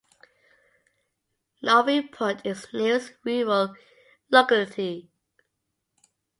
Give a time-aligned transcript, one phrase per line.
[1.61, 3.75] Novy Put is the nearest rural
[4.31, 5.11] locality.